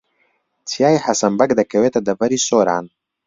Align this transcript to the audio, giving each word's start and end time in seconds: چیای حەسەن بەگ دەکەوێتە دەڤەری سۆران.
چیای 0.69 1.03
حەسەن 1.05 1.33
بەگ 1.39 1.51
دەکەوێتە 1.59 1.99
دەڤەری 2.07 2.43
سۆران. 2.47 2.85